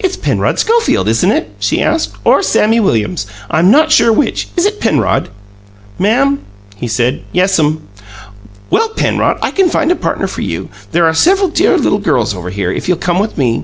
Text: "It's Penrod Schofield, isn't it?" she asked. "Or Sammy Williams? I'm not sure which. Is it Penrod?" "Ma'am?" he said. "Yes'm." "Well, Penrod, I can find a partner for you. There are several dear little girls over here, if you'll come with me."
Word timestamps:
"It's 0.00 0.16
Penrod 0.16 0.58
Schofield, 0.58 1.06
isn't 1.06 1.30
it?" 1.30 1.48
she 1.60 1.80
asked. 1.80 2.16
"Or 2.24 2.42
Sammy 2.42 2.80
Williams? 2.80 3.28
I'm 3.48 3.70
not 3.70 3.92
sure 3.92 4.12
which. 4.12 4.48
Is 4.56 4.66
it 4.66 4.80
Penrod?" 4.80 5.28
"Ma'am?" 5.96 6.40
he 6.74 6.88
said. 6.88 7.22
"Yes'm." 7.30 7.82
"Well, 8.68 8.88
Penrod, 8.88 9.38
I 9.42 9.52
can 9.52 9.68
find 9.68 9.92
a 9.92 9.94
partner 9.94 10.26
for 10.26 10.42
you. 10.42 10.70
There 10.90 11.06
are 11.06 11.14
several 11.14 11.50
dear 11.50 11.78
little 11.78 12.00
girls 12.00 12.34
over 12.34 12.50
here, 12.50 12.72
if 12.72 12.88
you'll 12.88 12.98
come 12.98 13.20
with 13.20 13.38
me." 13.38 13.62